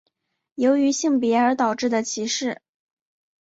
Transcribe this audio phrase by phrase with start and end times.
[0.55, 2.59] 由于性别而导致的歧视。